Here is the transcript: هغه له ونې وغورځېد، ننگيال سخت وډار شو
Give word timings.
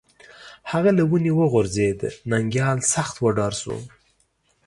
هغه 0.71 0.89
له 0.97 1.03
ونې 1.09 1.31
وغورځېد، 1.39 1.99
ننگيال 2.31 2.79
سخت 2.93 3.15
وډار 3.23 3.53
شو 3.61 3.75